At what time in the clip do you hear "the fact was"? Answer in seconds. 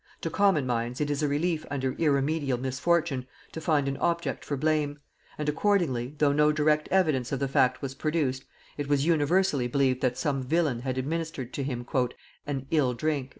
7.39-7.93